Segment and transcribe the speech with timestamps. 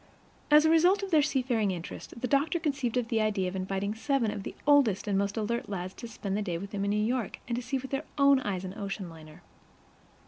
[0.49, 4.31] As a result of their seafaring interest, the doctor conceived the idea of inviting seven
[4.31, 6.97] of the oldest and most alert lads to spend the day with him in New
[7.05, 9.41] York and see with their own eyes an oceanliner.